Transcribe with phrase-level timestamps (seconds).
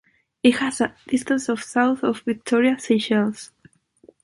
[0.41, 3.51] It has a distance of south of Victoria, Seychelles.